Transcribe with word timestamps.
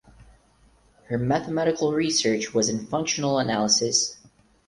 Her 1.09 1.19
mathematical 1.19 1.93
research 1.93 2.55
was 2.55 2.69
in 2.69 2.87
functional 2.87 3.37
analysis. 3.37 4.17